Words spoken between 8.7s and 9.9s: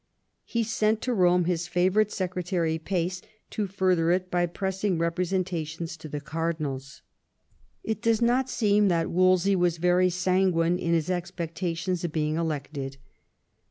that Wolsey was